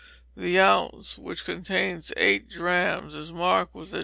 the 0.35 0.59
ounce, 0.59 1.19
which 1.19 1.45
contains 1.45 2.11
eight 2.17 2.49
drachms, 2.49 3.13
is 3.13 3.31
marked 3.31 3.75
[*ounce]i. 3.75 3.99